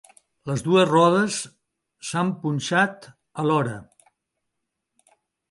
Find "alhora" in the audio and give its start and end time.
3.45-3.77